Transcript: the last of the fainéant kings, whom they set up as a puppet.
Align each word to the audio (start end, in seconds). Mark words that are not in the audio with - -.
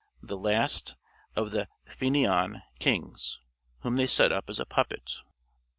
the 0.23 0.35
last 0.35 0.95
of 1.35 1.51
the 1.51 1.67
fainéant 1.87 2.59
kings, 2.79 3.39
whom 3.81 3.97
they 3.97 4.07
set 4.07 4.31
up 4.31 4.49
as 4.49 4.59
a 4.59 4.65
puppet. 4.65 5.19